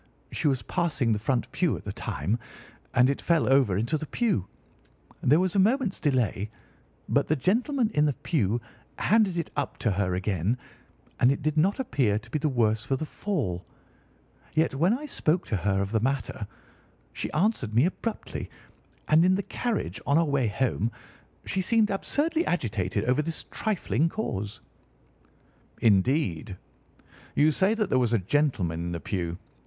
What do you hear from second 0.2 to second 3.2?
She was passing the front pew at the time, and